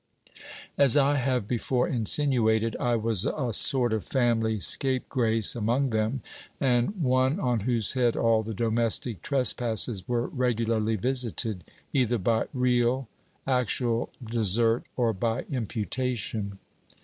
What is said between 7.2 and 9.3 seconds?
on whose head all the domestic